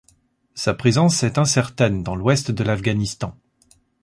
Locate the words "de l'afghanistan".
2.49-3.37